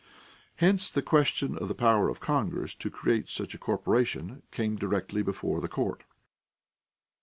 [0.55, 5.21] Hence the question of the power of Congress to create such a corporation came directly
[5.21, 6.05] before the court.